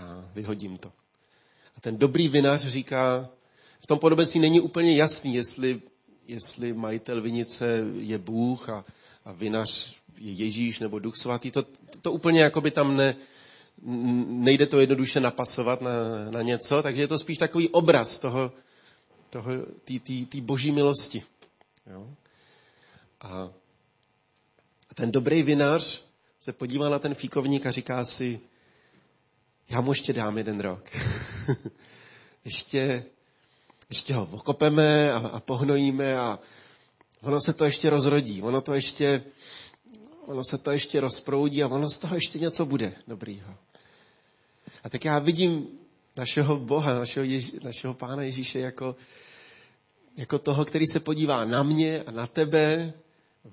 a 0.00 0.24
vyhodím 0.34 0.78
to. 0.78 0.92
A 1.76 1.80
ten 1.80 1.98
dobrý 1.98 2.28
vinař 2.28 2.66
říká, 2.66 3.28
v 3.80 3.86
tom 3.86 3.98
podobenství 3.98 4.40
není 4.40 4.60
úplně 4.60 4.96
jasný, 4.96 5.34
jestli, 5.34 5.82
jestli 6.26 6.72
majitel 6.72 7.22
vinice 7.22 7.84
je 7.96 8.18
Bůh 8.18 8.68
a, 8.68 8.84
a 9.28 9.32
vinař 9.32 9.96
je 10.18 10.32
Ježíš 10.32 10.78
nebo 10.78 10.98
Duch 10.98 11.16
Svatý. 11.16 11.50
To, 11.50 11.62
to, 12.02 12.12
úplně 12.12 12.42
jako 12.42 12.60
by 12.60 12.70
tam 12.70 12.96
ne, 12.96 13.16
nejde 14.26 14.66
to 14.66 14.80
jednoduše 14.80 15.20
napasovat 15.20 15.80
na, 15.80 15.90
na 16.30 16.42
něco, 16.42 16.82
takže 16.82 17.02
je 17.02 17.08
to 17.08 17.18
spíš 17.18 17.38
takový 17.38 17.68
obraz 17.68 18.18
toho, 18.18 18.52
toho 19.30 19.50
té 20.28 20.40
boží 20.40 20.72
milosti. 20.72 21.22
Jo? 21.86 22.10
A, 23.20 23.50
ten 24.94 25.12
dobrý 25.12 25.42
vinař 25.42 26.04
se 26.40 26.52
podívá 26.52 26.88
na 26.88 26.98
ten 26.98 27.14
fíkovník 27.14 27.66
a 27.66 27.70
říká 27.70 28.04
si, 28.04 28.40
já 29.68 29.80
mu 29.80 29.90
ještě 29.92 30.12
dám 30.12 30.38
jeden 30.38 30.60
rok. 30.60 30.90
ještě, 32.44 33.04
ještě 33.88 34.14
ho 34.14 34.28
okopeme 34.32 35.12
a, 35.12 35.18
a 35.18 35.40
pohnojíme 35.40 36.18
a 36.18 36.38
ono 37.22 37.40
se 37.40 37.52
to 37.52 37.64
ještě 37.64 37.90
rozrodí, 37.90 38.42
ono 38.42 38.60
to 38.60 38.74
ještě, 38.74 39.24
ono 40.26 40.44
se 40.44 40.58
to 40.58 40.70
ještě 40.70 41.00
rozproudí 41.00 41.62
a 41.62 41.68
ono 41.68 41.88
z 41.88 41.98
toho 41.98 42.14
ještě 42.14 42.38
něco 42.38 42.66
bude 42.66 42.94
dobrýho. 43.08 43.54
A 44.84 44.88
tak 44.88 45.04
já 45.04 45.18
vidím 45.18 45.66
našeho 46.16 46.56
Boha, 46.56 46.94
našeho, 46.94 47.24
Ježí, 47.24 47.60
našeho 47.64 47.94
Pána 47.94 48.22
Ježíše 48.22 48.58
jako, 48.58 48.96
jako 50.16 50.38
toho, 50.38 50.64
který 50.64 50.86
se 50.86 51.00
podívá 51.00 51.44
na 51.44 51.62
mě 51.62 52.02
a 52.02 52.10
na 52.10 52.26
tebe, 52.26 52.92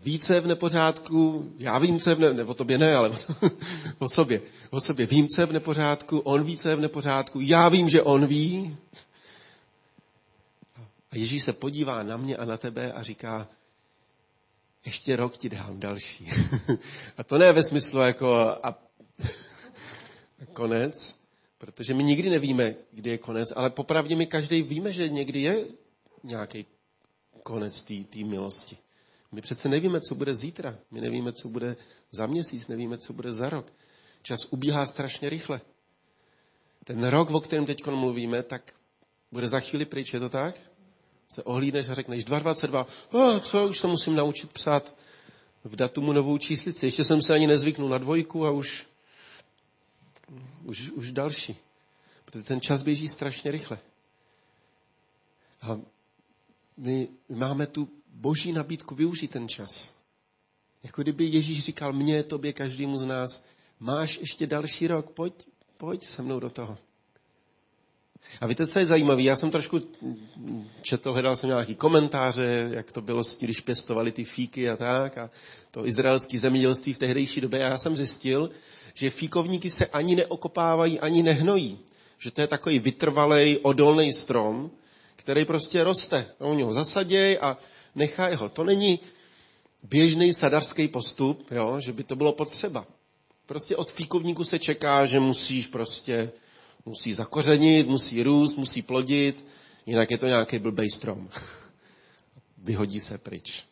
více 0.03 0.39
v 0.39 0.47
nepořádku, 0.47 1.51
já 1.57 1.79
vím, 1.79 1.99
co 1.99 2.09
je 2.09 2.15
v 2.15 2.19
ne, 2.19 2.33
nebo 2.33 2.53
tobě 2.53 2.77
ne, 2.77 2.95
ale 2.95 3.11
o 3.99 4.09
sobě. 4.09 4.41
O 4.69 4.79
sobě 4.79 5.05
vím, 5.05 5.27
co 5.27 5.41
je 5.41 5.45
v 5.47 5.51
nepořádku, 5.51 6.19
on 6.19 6.43
ví, 6.43 6.57
co 6.57 6.69
je 6.69 6.75
v 6.75 6.79
nepořádku, 6.79 7.39
já 7.41 7.69
vím, 7.69 7.89
že 7.89 8.01
on 8.01 8.25
ví. 8.25 8.77
A 11.15 11.17
Ježíš 11.17 11.43
se 11.43 11.53
podívá 11.53 12.03
na 12.03 12.17
mě 12.17 12.37
a 12.37 12.45
na 12.45 12.57
tebe 12.57 12.91
a 12.91 13.03
říká, 13.03 13.49
ještě 14.85 15.15
rok 15.15 15.37
ti 15.37 15.49
dám 15.49 15.79
další. 15.79 16.29
a 17.17 17.23
to 17.23 17.37
ne 17.37 17.53
ve 17.53 17.63
smyslu 17.63 17.99
jako 17.99 18.35
a 18.63 18.79
konec, 20.53 21.19
protože 21.57 21.93
my 21.93 22.03
nikdy 22.03 22.29
nevíme, 22.29 22.75
kdy 22.91 23.09
je 23.09 23.17
konec, 23.17 23.53
ale 23.55 23.69
popravdě 23.69 24.15
my 24.15 24.27
každý 24.27 24.61
víme, 24.61 24.91
že 24.91 25.09
někdy 25.09 25.41
je 25.41 25.65
nějaký 26.23 26.65
konec 27.43 27.81
té 27.81 28.23
milosti. 28.23 28.77
My 29.31 29.41
přece 29.41 29.69
nevíme, 29.69 30.01
co 30.01 30.15
bude 30.15 30.35
zítra, 30.35 30.77
my 30.91 31.01
nevíme, 31.01 31.33
co 31.33 31.49
bude 31.49 31.75
za 32.11 32.25
měsíc, 32.25 32.67
nevíme, 32.67 32.97
co 32.97 33.13
bude 33.13 33.31
za 33.31 33.49
rok. 33.49 33.73
Čas 34.21 34.39
ubíhá 34.51 34.85
strašně 34.85 35.29
rychle. 35.29 35.61
Ten 36.83 37.07
rok, 37.07 37.31
o 37.31 37.39
kterém 37.39 37.65
teď 37.65 37.85
mluvíme, 37.85 38.43
tak 38.43 38.73
bude 39.31 39.47
za 39.47 39.59
chvíli 39.59 39.85
pryč, 39.85 40.13
je 40.13 40.19
to 40.19 40.29
tak? 40.29 40.74
Se 41.29 41.43
ohlídneš 41.43 41.89
a 41.89 41.93
řekneš 41.93 42.23
222, 42.23 42.87
oh, 43.11 43.39
co, 43.39 43.67
už 43.67 43.79
to 43.79 43.87
musím 43.87 44.15
naučit 44.15 44.53
psát 44.53 44.95
v 45.63 45.75
datumu 45.75 46.13
novou 46.13 46.37
číslici. 46.37 46.85
Ještě 46.85 47.03
jsem 47.03 47.21
se 47.21 47.33
ani 47.33 47.47
nezvyknul 47.47 47.89
na 47.89 47.97
dvojku 47.97 48.45
a 48.45 48.51
už 48.51 48.87
už, 50.65 50.89
už 50.89 51.11
další. 51.11 51.55
Protože 52.25 52.43
ten 52.43 52.61
čas 52.61 52.81
běží 52.81 53.07
strašně 53.07 53.51
rychle. 53.51 53.79
A 55.61 55.75
my, 56.77 57.07
my 57.27 57.35
máme 57.35 57.67
tu 57.67 57.89
boží 58.13 58.51
nabídku 58.51 58.95
využít 58.95 59.31
ten 59.31 59.49
čas. 59.49 59.95
Jako 60.83 61.01
kdyby 61.01 61.25
Ježíš 61.25 61.63
říkal 61.63 61.93
mně, 61.93 62.23
tobě, 62.23 62.53
každému 62.53 62.97
z 62.97 63.05
nás, 63.05 63.45
máš 63.79 64.17
ještě 64.17 64.47
další 64.47 64.87
rok, 64.87 65.11
pojď, 65.11 65.33
pojď 65.77 66.03
se 66.03 66.21
mnou 66.21 66.39
do 66.39 66.49
toho. 66.49 66.77
A 68.41 68.47
víte, 68.47 68.67
co 68.67 68.79
je 68.79 68.85
zajímavé? 68.85 69.21
Já 69.21 69.35
jsem 69.35 69.51
trošku 69.51 69.81
četl, 70.81 71.13
hledal 71.13 71.35
jsem 71.35 71.49
nějaký 71.49 71.75
komentáře, 71.75 72.69
jak 72.73 72.91
to 72.91 73.01
bylo, 73.01 73.21
když 73.39 73.59
pěstovali 73.59 74.11
ty 74.11 74.23
fíky 74.23 74.69
a 74.69 74.75
tak, 74.75 75.17
a 75.17 75.29
to 75.71 75.87
izraelské 75.87 76.39
zemědělství 76.39 76.93
v 76.93 76.97
tehdejší 76.97 77.41
době. 77.41 77.65
A 77.65 77.69
já 77.69 77.77
jsem 77.77 77.95
zjistil, 77.95 78.49
že 78.93 79.09
fíkovníky 79.09 79.69
se 79.69 79.85
ani 79.85 80.15
neokopávají, 80.15 80.99
ani 80.99 81.23
nehnojí. 81.23 81.79
Že 82.17 82.31
to 82.31 82.41
je 82.41 82.47
takový 82.47 82.79
vytrvalej, 82.79 83.59
odolný 83.61 84.13
strom, 84.13 84.71
který 85.15 85.45
prostě 85.45 85.83
roste. 85.83 86.25
Oni 86.39 86.63
ho 86.63 86.73
zasadějí 86.73 87.37
a 87.37 87.57
nechají 87.95 88.35
ho. 88.35 88.49
To 88.49 88.63
není 88.63 88.99
běžný 89.83 90.33
sadarský 90.33 90.87
postup, 90.87 91.51
jo, 91.51 91.79
že 91.79 91.93
by 91.93 92.03
to 92.03 92.15
bylo 92.15 92.33
potřeba. 92.33 92.85
Prostě 93.45 93.75
od 93.75 93.91
fíkovníku 93.91 94.43
se 94.43 94.59
čeká, 94.59 95.05
že 95.05 95.19
musíš 95.19 95.67
prostě, 95.67 96.31
musí 96.85 97.13
zakořenit, 97.13 97.87
musí 97.87 98.23
růst, 98.23 98.55
musí 98.55 98.81
plodit, 98.81 99.45
jinak 99.85 100.11
je 100.11 100.17
to 100.17 100.25
nějaký 100.25 100.59
blbej 100.59 100.89
strom. 100.89 101.29
Vyhodí 102.57 102.99
se 102.99 103.17
pryč. 103.17 103.65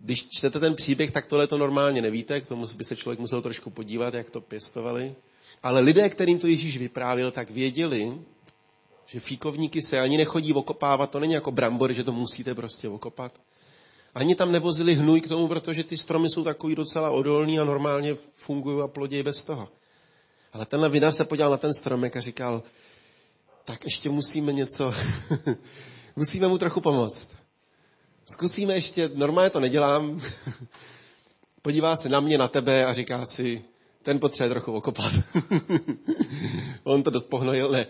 Když 0.00 0.28
čtete 0.28 0.60
ten 0.60 0.74
příběh, 0.74 1.10
tak 1.10 1.26
tohle 1.26 1.46
to 1.46 1.58
normálně 1.58 2.02
nevíte, 2.02 2.40
k 2.40 2.46
tomu 2.46 2.66
by 2.76 2.84
se 2.84 2.96
člověk 2.96 3.20
musel 3.20 3.42
trošku 3.42 3.70
podívat, 3.70 4.14
jak 4.14 4.30
to 4.30 4.40
pěstovali. 4.40 5.14
Ale 5.62 5.80
lidé, 5.80 6.08
kterým 6.08 6.38
to 6.38 6.46
Ježíš 6.46 6.78
vyprávěl, 6.78 7.30
tak 7.30 7.50
věděli, 7.50 8.18
že 9.06 9.20
fíkovníky 9.20 9.82
se 9.82 10.00
ani 10.00 10.16
nechodí 10.16 10.52
okopávat, 10.52 11.10
to 11.10 11.20
není 11.20 11.32
jako 11.32 11.50
brambory, 11.50 11.94
že 11.94 12.04
to 12.04 12.12
musíte 12.12 12.54
prostě 12.54 12.88
okopat. 12.88 13.40
Ani 14.14 14.34
tam 14.34 14.52
nevozili 14.52 14.94
hnůj 14.94 15.20
k 15.20 15.28
tomu, 15.28 15.48
protože 15.48 15.84
ty 15.84 15.96
stromy 15.96 16.28
jsou 16.28 16.44
takový 16.44 16.74
docela 16.74 17.10
odolný 17.10 17.58
a 17.58 17.64
normálně 17.64 18.16
fungují 18.34 18.82
a 18.82 18.88
plodějí 18.88 19.22
bez 19.22 19.44
toho. 19.44 19.68
Ale 20.52 20.66
tenhle 20.66 20.88
vinař 20.88 21.14
se 21.14 21.24
podíval 21.24 21.50
na 21.50 21.56
ten 21.56 21.74
stromek 21.74 22.16
a 22.16 22.20
říkal, 22.20 22.62
tak 23.64 23.84
ještě 23.84 24.10
musíme 24.10 24.52
něco, 24.52 24.94
musíme 26.16 26.48
mu 26.48 26.58
trochu 26.58 26.80
pomoct. 26.80 27.28
Zkusíme 28.24 28.74
ještě, 28.74 29.10
normálně 29.14 29.50
to 29.50 29.60
nedělám, 29.60 30.20
podívá 31.62 31.96
se 31.96 32.08
na 32.08 32.20
mě, 32.20 32.38
na 32.38 32.48
tebe 32.48 32.84
a 32.84 32.92
říká 32.92 33.24
si, 33.24 33.64
ten 34.02 34.20
potřebuje 34.20 34.50
trochu 34.50 34.72
okopat. 34.72 35.12
On 36.84 37.02
to 37.02 37.10
dost 37.10 37.24
pohnojil, 37.24 37.70
ne. 37.70 37.86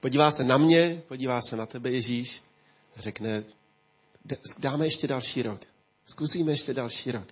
podívá 0.00 0.30
se 0.30 0.44
na 0.44 0.58
mě, 0.58 1.02
podívá 1.08 1.40
se 1.40 1.56
na 1.56 1.66
tebe 1.66 1.90
Ježíš 1.90 2.42
a 2.96 3.00
řekne, 3.00 3.44
dáme 4.58 4.86
ještě 4.86 5.06
další 5.06 5.42
rok. 5.42 5.60
Zkusíme 6.06 6.52
ještě 6.52 6.74
další 6.74 7.12
rok. 7.12 7.28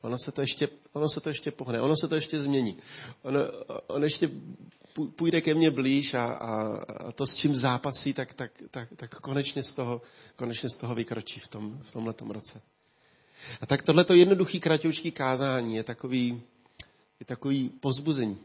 Ono 0.00 0.18
se 0.18 0.32
to 0.32 0.40
ještě, 0.40 0.68
ono 0.92 1.08
se 1.08 1.20
to 1.20 1.28
ještě 1.28 1.50
pohne, 1.50 1.80
ono 1.80 1.96
se 1.96 2.08
to 2.08 2.14
ještě 2.14 2.40
změní. 2.40 2.78
Ono, 3.22 3.40
on 3.86 4.04
ještě 4.04 4.30
půjde 5.16 5.40
ke 5.40 5.54
mně 5.54 5.70
blíž 5.70 6.14
a, 6.14 6.24
a, 6.24 6.76
a 6.76 7.12
to, 7.12 7.26
s 7.26 7.34
čím 7.34 7.56
zápasí, 7.56 8.12
tak, 8.12 8.34
tak, 8.34 8.52
tak, 8.70 8.88
tak 8.96 9.14
konečně, 9.14 9.62
z 9.62 9.70
toho, 9.70 10.02
konečně 10.36 10.68
z 10.68 10.76
toho 10.76 10.94
vykročí 10.94 11.40
v, 11.40 11.48
tom, 11.48 11.78
v 11.82 11.92
tomhletom 11.92 12.30
roce. 12.30 12.62
A 13.60 13.66
tak 13.66 13.82
tohleto 13.82 14.14
jednoduchý 14.14 14.60
kratoučký 14.60 15.10
kázání 15.10 15.74
je 15.76 15.84
takový, 15.84 16.42
je 17.20 17.26
takový 17.26 17.68
pozbuzení. 17.68 18.38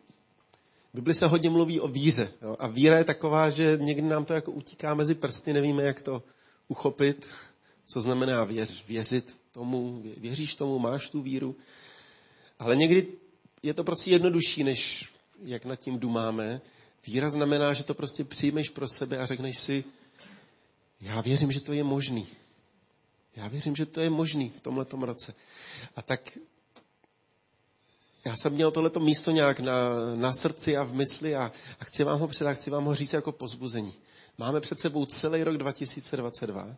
V 0.93 0.95
Bibli 0.95 1.13
se 1.13 1.27
hodně 1.27 1.49
mluví 1.49 1.79
o 1.79 1.87
víře. 1.87 2.31
Jo? 2.41 2.55
A 2.59 2.67
víra 2.67 2.97
je 2.97 3.03
taková, 3.03 3.49
že 3.49 3.77
někdy 3.81 4.07
nám 4.07 4.25
to 4.25 4.33
jako 4.33 4.51
utíká 4.51 4.93
mezi 4.93 5.15
prsty, 5.15 5.53
nevíme, 5.53 5.83
jak 5.83 6.01
to 6.01 6.23
uchopit, 6.67 7.27
co 7.87 8.01
znamená 8.01 8.43
věř, 8.43 8.87
věřit 8.87 9.41
tomu, 9.51 10.03
věříš 10.17 10.55
tomu, 10.55 10.79
máš 10.79 11.09
tu 11.09 11.21
víru. 11.21 11.55
Ale 12.59 12.75
někdy 12.75 13.07
je 13.63 13.73
to 13.73 13.83
prostě 13.83 14.11
jednodušší, 14.11 14.63
než 14.63 15.13
jak 15.41 15.65
nad 15.65 15.75
tím 15.75 15.99
dumáme. 15.99 16.61
Víra 17.07 17.29
znamená, 17.29 17.73
že 17.73 17.83
to 17.83 17.93
prostě 17.93 18.23
přijmeš 18.23 18.69
pro 18.69 18.87
sebe 18.87 19.17
a 19.17 19.25
řekneš 19.25 19.57
si, 19.57 19.83
já 21.01 21.21
věřím, 21.21 21.51
že 21.51 21.61
to 21.61 21.73
je 21.73 21.83
možný. 21.83 22.27
Já 23.35 23.47
věřím, 23.47 23.75
že 23.75 23.85
to 23.85 24.01
je 24.01 24.09
možný 24.09 24.49
v 24.49 24.61
tomto 24.61 24.97
roce. 25.05 25.33
A 25.95 26.01
tak 26.01 26.37
já 28.25 28.35
jsem 28.35 28.53
měl 28.53 28.71
tohleto 28.71 28.99
místo 28.99 29.31
nějak 29.31 29.59
na, 29.59 29.75
na 30.15 30.31
srdci 30.31 30.77
a 30.77 30.83
v 30.83 30.93
mysli 30.93 31.35
a, 31.35 31.51
a 31.79 31.83
chci 31.83 32.03
vám 32.03 32.19
ho 32.19 32.27
předat, 32.27 32.55
chci 32.55 32.69
vám 32.69 32.85
ho 32.85 32.95
říct 32.95 33.13
jako 33.13 33.31
pozbuzení. 33.31 33.93
Máme 34.37 34.61
před 34.61 34.79
sebou 34.79 35.05
celý 35.05 35.43
rok 35.43 35.57
2022 35.57 36.75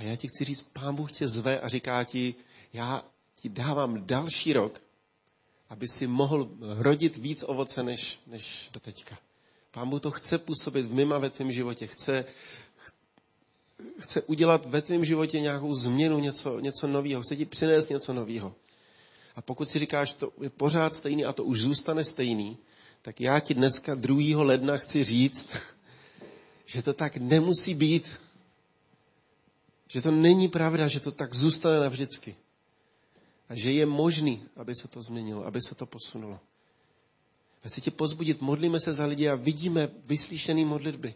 a 0.00 0.02
já 0.02 0.16
ti 0.16 0.28
chci 0.28 0.44
říct, 0.44 0.62
pán 0.62 0.94
Bůh 0.94 1.12
tě 1.12 1.28
zve 1.28 1.60
a 1.60 1.68
říká 1.68 2.04
ti, 2.04 2.34
já 2.72 3.04
ti 3.34 3.48
dávám 3.48 4.06
další 4.06 4.52
rok, 4.52 4.80
aby 5.68 5.88
si 5.88 6.06
mohl 6.06 6.50
rodit 6.60 7.16
víc 7.16 7.44
ovoce 7.46 7.82
než, 7.82 8.18
než 8.26 8.70
do 8.72 8.80
teďka. 8.80 9.18
Pán 9.70 9.90
Bůh 9.90 10.00
to 10.00 10.10
chce 10.10 10.38
působit 10.38 10.82
v 10.82 10.92
mým 10.92 11.12
a 11.12 11.18
ve 11.18 11.30
tvém 11.30 11.52
životě. 11.52 11.86
Chce, 11.86 12.24
chce 13.98 14.22
udělat 14.22 14.66
ve 14.66 14.82
tvém 14.82 15.04
životě 15.04 15.40
nějakou 15.40 15.74
změnu, 15.74 16.18
něco, 16.18 16.60
něco 16.60 16.86
nového, 16.86 17.22
chce 17.22 17.36
ti 17.36 17.44
přinést 17.44 17.90
něco 17.90 18.12
nového. 18.12 18.54
A 19.36 19.42
pokud 19.42 19.70
si 19.70 19.78
říkáš, 19.78 20.12
to 20.12 20.32
je 20.40 20.50
pořád 20.50 20.92
stejný 20.92 21.24
a 21.24 21.32
to 21.32 21.44
už 21.44 21.60
zůstane 21.60 22.04
stejný, 22.04 22.58
tak 23.02 23.20
já 23.20 23.40
ti 23.40 23.54
dneska 23.54 23.94
2. 23.94 24.44
ledna 24.44 24.76
chci 24.76 25.04
říct, 25.04 25.56
že 26.66 26.82
to 26.82 26.92
tak 26.92 27.16
nemusí 27.16 27.74
být. 27.74 28.29
Že 29.90 30.02
to 30.02 30.10
není 30.10 30.48
pravda, 30.48 30.88
že 30.88 31.00
to 31.00 31.12
tak 31.12 31.34
zůstane 31.34 31.80
navždycky. 31.80 32.36
A 33.48 33.54
že 33.56 33.72
je 33.72 33.86
možný, 33.86 34.44
aby 34.56 34.74
se 34.74 34.88
to 34.88 35.02
změnilo, 35.02 35.46
aby 35.46 35.60
se 35.60 35.74
to 35.74 35.86
posunulo. 35.86 36.40
A 37.64 37.68
chci 37.68 37.80
tě 37.80 37.90
pozbudit, 37.90 38.40
modlíme 38.40 38.80
se 38.80 38.92
za 38.92 39.06
lidi 39.06 39.28
a 39.28 39.34
vidíme 39.34 39.90
vyslyšený 40.06 40.64
modlitby. 40.64 41.14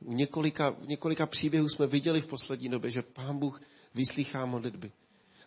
U 0.00 0.12
několika, 0.12 0.70
u 0.70 0.84
několika 0.84 1.26
příběhů 1.26 1.68
jsme 1.68 1.86
viděli 1.86 2.20
v 2.20 2.26
poslední 2.26 2.68
době, 2.68 2.90
že 2.90 3.02
Pán 3.02 3.38
Bůh 3.38 3.62
vyslýchá 3.94 4.46
modlitby. 4.46 4.92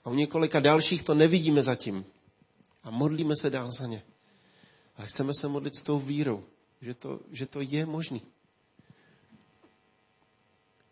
A 0.03 0.09
u 0.09 0.13
několika 0.13 0.59
dalších 0.59 1.03
to 1.03 1.13
nevidíme 1.13 1.63
zatím. 1.63 2.05
A 2.83 2.91
modlíme 2.91 3.35
se 3.35 3.49
dál 3.49 3.71
za 3.71 3.85
ně. 3.87 4.03
Ale 4.95 5.07
chceme 5.07 5.33
se 5.33 5.47
modlit 5.47 5.75
s 5.75 5.83
tou 5.83 5.99
vírou, 5.99 6.43
že 6.81 6.93
to, 6.93 7.19
že 7.31 7.45
to 7.45 7.61
je 7.61 7.85
možný. 7.85 8.21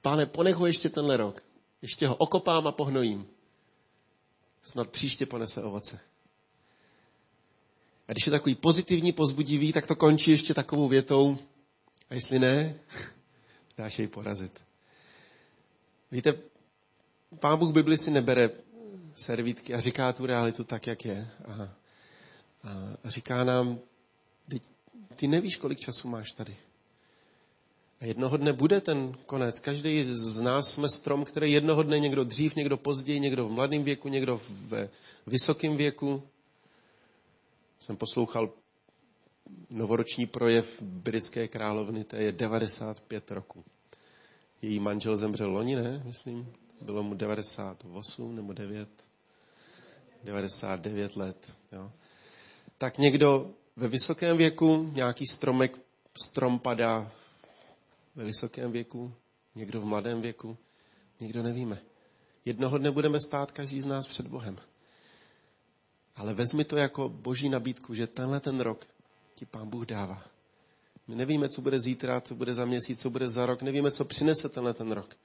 Pane, 0.08 0.26
ponech 0.26 0.56
ho 0.56 0.68
ještě 0.68 0.90
tenhle 0.90 1.18
rok. 1.18 1.44
Ještě 1.82 2.08
ho 2.08 2.16
okopám 2.16 2.68
a 2.68 2.72
pohnojím. 2.72 3.28
Snad 4.62 4.90
příště 4.90 5.26
ponese 5.26 5.64
ovoce. 5.64 6.00
A 8.08 8.12
když 8.12 8.26
je 8.26 8.32
takový 8.32 8.56
pozitivní, 8.56 9.12
pozbudivý, 9.12 9.74
tak 9.74 9.88
to 9.88 9.96
končí 9.96 10.32
ještě 10.32 10.54
takovou 10.54 10.88
větou. 10.88 11.38
A 12.10 12.14
jestli 12.14 12.40
ne, 12.40 12.80
dáš 13.78 14.00
jej 14.00 14.08
porazit. 14.08 14.64
Víte, 16.12 16.34
Pán 17.40 17.60
Bůh 17.60 17.74
Bibli 17.74 17.98
si 17.98 18.12
nebere 18.12 18.50
servítky 19.16 19.74
a 19.74 19.80
říká 19.80 20.14
tu 20.14 20.26
realitu 20.26 20.64
tak, 20.64 20.88
jak 20.88 21.06
je. 21.06 21.32
A, 21.48 21.76
a 23.04 23.10
říká 23.10 23.44
nám, 23.44 23.80
ty 25.16 25.28
nevíš, 25.28 25.58
kolik 25.58 25.80
času 25.80 26.08
máš 26.08 26.32
tady. 26.32 26.58
A 28.00 28.06
jednoho 28.06 28.38
dne 28.38 28.54
bude 28.54 28.82
ten 28.82 29.14
konec. 29.26 29.60
Každý 29.60 30.04
z 30.04 30.42
nás 30.42 30.72
jsme 30.74 30.90
strom, 30.90 31.26
který 31.26 31.52
jednoho 31.52 31.84
dne 31.84 32.00
někdo 32.00 32.24
dřív, 32.24 32.56
někdo 32.56 32.78
později, 32.78 33.20
někdo 33.20 33.48
v 33.48 33.52
mladém 33.52 33.84
věku, 33.84 34.10
někdo 34.10 34.38
v 34.38 34.90
vysokém 35.28 35.78
věku. 35.78 36.24
Jsem 37.80 37.98
poslouchal 37.98 38.54
novoroční 39.70 40.26
projev 40.26 40.82
britské 40.82 41.48
královny, 41.48 42.04
to 42.04 42.16
je 42.16 42.32
95 42.32 43.32
roku. 43.32 43.64
Její 44.62 44.80
manžel 44.80 45.18
zemřel 45.18 45.52
loni, 45.52 45.76
ne? 45.76 46.02
Myslím. 46.06 46.54
Bylo 46.82 47.04
mu 47.04 47.16
98 47.16 48.36
nebo 48.36 48.54
9. 48.54 48.90
99 50.24 51.16
let. 51.16 51.54
Jo. 51.72 51.92
Tak 52.78 52.98
někdo 52.98 53.50
ve 53.76 53.88
vysokém 53.88 54.38
věku, 54.38 54.92
nějaký 54.94 55.26
stromek, 55.26 55.80
strom 56.24 56.60
padá 56.60 57.12
ve 58.18 58.24
vysokém 58.24 58.72
věku, 58.72 59.14
někdo 59.56 59.82
v 59.82 59.86
mladém 59.86 60.22
věku, 60.22 60.58
někdo 61.20 61.44
nevíme. 61.44 61.82
Jednoho 62.46 62.78
dne 62.78 62.92
budeme 62.92 63.20
stát 63.20 63.52
každý 63.52 63.82
z 63.82 63.86
nás 63.86 64.08
před 64.08 64.28
Bohem. 64.28 64.58
Ale 66.16 66.34
vezmi 66.34 66.66
to 66.66 66.78
jako 66.78 67.10
boží 67.10 67.50
nabídku, 67.50 67.94
že 67.94 68.08
tenhle 68.08 68.40
ten 68.40 68.60
rok 68.60 68.88
ti 69.36 69.46
pán 69.46 69.70
Bůh 69.70 69.86
dává. 69.86 70.24
My 71.08 71.16
nevíme, 71.16 71.50
co 71.50 71.62
bude 71.62 71.80
zítra, 71.80 72.22
co 72.22 72.36
bude 72.36 72.54
za 72.54 72.66
měsíc, 72.66 73.02
co 73.02 73.10
bude 73.10 73.30
za 73.30 73.46
rok, 73.46 73.62
nevíme, 73.62 73.92
co 73.92 74.06
přinese 74.06 74.50
tenhle 74.50 74.74
ten 74.74 74.92
rok. 74.92 75.16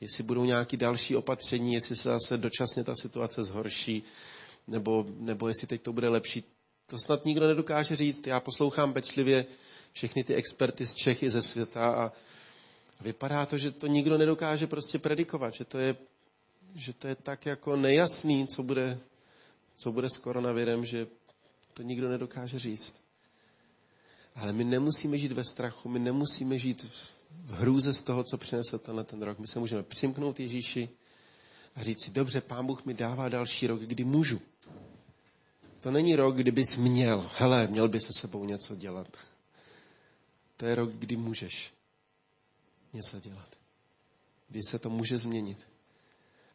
Jestli 0.00 0.24
budou 0.24 0.44
nějaké 0.44 0.76
další 0.76 1.16
opatření, 1.16 1.74
jestli 1.74 1.96
se 1.96 2.08
zase 2.08 2.38
dočasně 2.38 2.84
ta 2.84 2.92
situace 2.94 3.44
zhorší, 3.44 4.02
nebo, 4.66 5.06
nebo 5.18 5.48
jestli 5.48 5.66
teď 5.66 5.82
to 5.82 5.92
bude 5.92 6.08
lepší. 6.08 6.44
To 6.86 6.98
snad 6.98 7.24
nikdo 7.24 7.46
nedokáže 7.46 7.96
říct. 7.96 8.26
Já 8.26 8.40
poslouchám 8.40 8.92
pečlivě 8.92 9.46
všechny 9.94 10.24
ty 10.24 10.34
experty 10.34 10.86
z 10.86 10.94
Čech 10.94 11.22
i 11.22 11.30
ze 11.30 11.42
světa 11.42 11.94
a 11.94 12.12
vypadá 13.00 13.46
to, 13.46 13.58
že 13.58 13.70
to 13.70 13.86
nikdo 13.86 14.18
nedokáže 14.18 14.66
prostě 14.66 14.98
predikovat, 14.98 15.54
že 15.54 15.64
to 15.64 15.78
je, 15.78 15.96
že 16.74 16.92
to 16.92 17.08
je 17.08 17.14
tak 17.14 17.46
jako 17.46 17.76
nejasný, 17.76 18.48
co 18.48 18.62
bude, 18.62 18.98
co 19.76 19.92
bude 19.92 20.10
s 20.10 20.18
koronavirem, 20.18 20.84
že 20.84 21.06
to 21.74 21.82
nikdo 21.82 22.08
nedokáže 22.08 22.58
říct. 22.58 23.00
Ale 24.34 24.52
my 24.52 24.64
nemusíme 24.64 25.18
žít 25.18 25.32
ve 25.32 25.44
strachu, 25.44 25.88
my 25.88 25.98
nemusíme 25.98 26.58
žít 26.58 26.82
v 27.44 27.50
hrůze 27.50 27.92
z 27.92 28.02
toho, 28.02 28.24
co 28.24 28.38
přinese 28.38 28.78
tenhle 28.78 29.04
ten 29.04 29.22
rok. 29.22 29.38
My 29.38 29.46
se 29.46 29.58
můžeme 29.58 29.82
přimknout 29.82 30.40
Ježíši 30.40 30.88
a 31.74 31.82
říct 31.82 32.04
si, 32.04 32.10
dobře, 32.10 32.40
Pán 32.40 32.66
Bůh 32.66 32.84
mi 32.84 32.94
dává 32.94 33.28
další 33.28 33.66
rok, 33.66 33.80
kdy 33.80 34.04
můžu. 34.04 34.40
To 35.80 35.90
není 35.90 36.16
rok, 36.16 36.36
kdybys 36.36 36.76
měl, 36.76 37.30
hele, 37.36 37.66
měl 37.66 37.88
by 37.88 38.00
se 38.00 38.12
sebou 38.12 38.44
něco 38.44 38.76
dělat. 38.76 39.08
To 40.64 40.68
je 40.68 40.74
rok, 40.74 40.90
kdy 40.92 41.16
můžeš 41.16 41.72
něco 42.92 43.20
dělat. 43.20 43.48
Kdy 44.48 44.60
se 44.62 44.78
to 44.78 44.90
může 44.90 45.18
změnit. 45.18 45.66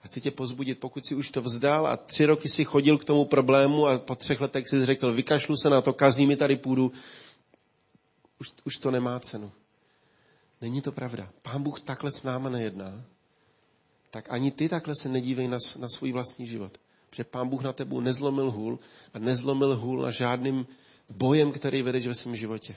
A 0.02 0.08
chci 0.08 0.22
tě 0.22 0.32
pozbudit, 0.32 0.80
pokud 0.80 1.06
si 1.06 1.16
už 1.16 1.32
to 1.32 1.42
vzdal 1.42 1.88
a 1.88 1.98
tři 1.98 2.26
roky 2.26 2.50
si 2.50 2.64
chodil 2.64 2.98
k 2.98 3.06
tomu 3.06 3.26
problému 3.26 3.88
a 3.88 4.00
po 4.00 4.16
třech 4.16 4.42
letech 4.42 4.70
si 4.70 4.86
řekl, 4.86 5.14
vykašlu 5.14 5.56
se 5.58 5.70
na 5.70 5.82
to, 5.82 5.94
kazí 5.94 6.26
mi 6.26 6.38
tady 6.38 6.56
půdu, 6.56 6.92
už, 8.40 8.54
už 8.64 8.78
to 8.78 8.92
nemá 8.92 9.20
cenu. 9.20 9.52
Není 10.62 10.82
to 10.82 10.92
pravda. 10.92 11.30
Pán 11.42 11.64
Bůh 11.64 11.82
takhle 11.82 12.12
s 12.12 12.24
náma 12.24 12.50
nejedná, 12.50 13.06
tak 14.10 14.32
ani 14.34 14.52
ty 14.52 14.70
takhle 14.70 14.96
se 14.96 15.10
nedívej 15.10 15.48
na, 15.48 15.58
na 15.80 15.88
svůj 15.88 16.12
vlastní 16.12 16.48
život. 16.48 16.78
Protože 17.10 17.24
Pán 17.24 17.50
Bůh 17.50 17.62
na 17.62 17.74
tebu 17.74 18.02
nezlomil 18.02 18.52
hůl 18.52 18.80
a 19.14 19.20
nezlomil 19.20 19.78
hůl 19.78 20.02
na 20.02 20.12
žádným 20.12 20.68
bojem, 21.10 21.52
který 21.52 21.82
vedeš 21.82 22.08
ve 22.08 22.14
svém 22.14 22.36
životě. 22.36 22.76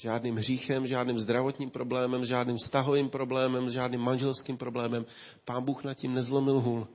Žádným 0.00 0.36
hříchem, 0.36 0.86
žádným 0.86 1.18
zdravotním 1.18 1.70
problémem, 1.70 2.24
žádným 2.24 2.56
vztahovým 2.56 3.08
problémem, 3.10 3.70
žádným 3.70 4.00
manželským 4.00 4.56
problémem. 4.56 5.06
Pán 5.44 5.64
Bůh 5.64 5.84
nad 5.84 5.94
tím 5.94 6.14
nezlomil 6.14 6.60
hůl. 6.60 6.88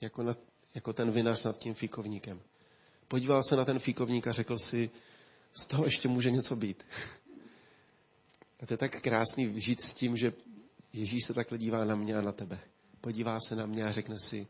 Jako, 0.00 0.22
nad, 0.22 0.38
jako 0.74 0.92
ten 0.92 1.10
vinař 1.10 1.44
nad 1.44 1.58
tím 1.58 1.74
fíkovníkem. 1.74 2.40
Podíval 3.08 3.42
se 3.42 3.56
na 3.56 3.64
ten 3.64 3.78
fíkovník 3.78 4.26
a 4.26 4.32
řekl 4.32 4.58
si, 4.58 4.90
z 5.52 5.66
toho 5.66 5.84
ještě 5.84 6.08
může 6.08 6.30
něco 6.30 6.56
být. 6.56 6.86
A 8.62 8.66
to 8.66 8.72
je 8.74 8.78
tak 8.78 9.00
krásný 9.00 9.60
žít 9.60 9.80
s 9.80 9.94
tím, 9.94 10.16
že 10.16 10.32
Ježíš 10.92 11.24
se 11.24 11.34
takhle 11.34 11.58
dívá 11.58 11.84
na 11.84 11.96
mě 11.96 12.14
a 12.16 12.20
na 12.20 12.32
tebe. 12.32 12.60
Podívá 13.00 13.40
se 13.40 13.56
na 13.56 13.66
mě 13.66 13.84
a 13.84 13.92
řekne 13.92 14.18
si, 14.18 14.46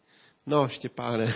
no 0.47 0.69
Štěpáne, 0.69 1.33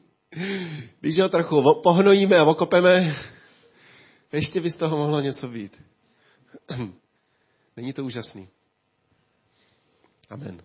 když 1.00 1.18
ho 1.18 1.28
trochu 1.28 1.80
pohnojíme 1.82 2.36
a 2.36 2.44
okopeme, 2.44 3.14
ještě 4.32 4.60
by 4.60 4.70
z 4.70 4.76
toho 4.76 4.96
mohlo 4.96 5.20
něco 5.20 5.48
být. 5.48 5.82
Není 7.76 7.92
to 7.92 8.04
úžasný? 8.04 8.48
Amen. 10.30 10.62